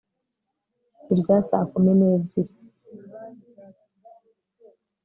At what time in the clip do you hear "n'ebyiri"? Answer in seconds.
1.99-2.53